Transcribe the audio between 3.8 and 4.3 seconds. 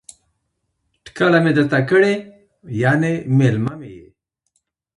يی